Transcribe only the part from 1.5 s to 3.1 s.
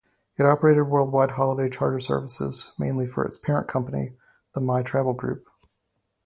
charter services mainly